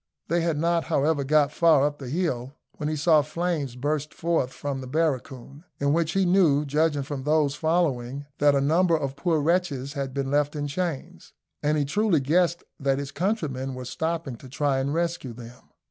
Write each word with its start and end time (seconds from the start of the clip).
They 0.29 0.41
had 0.41 0.57
not, 0.57 0.85
however, 0.85 1.23
got 1.23 1.51
far 1.51 1.85
up 1.85 1.99
the 1.99 2.09
hill 2.09 2.55
when 2.77 2.89
he 2.89 2.95
saw 2.95 3.21
flames 3.21 3.75
burst 3.75 4.15
forth 4.15 4.51
from 4.51 4.81
the 4.81 4.87
barracoon, 4.87 5.63
in 5.79 5.93
which 5.93 6.13
he 6.13 6.25
knew, 6.25 6.65
judging 6.65 7.03
from 7.03 7.21
those 7.21 7.53
following, 7.53 8.25
that 8.39 8.55
a 8.55 8.61
number 8.61 8.97
of 8.97 9.15
poor 9.15 9.39
wretches 9.39 9.93
had 9.93 10.11
been 10.11 10.31
left 10.31 10.55
in 10.55 10.65
chains, 10.67 11.33
and 11.61 11.77
he 11.77 11.85
truly 11.85 12.19
guessed 12.19 12.63
that 12.79 12.97
his 12.97 13.11
countrymen 13.11 13.75
were 13.75 13.85
stopping 13.85 14.37
to 14.37 14.49
try 14.49 14.79
and 14.79 14.95
rescue 14.95 15.33
them. 15.33 15.69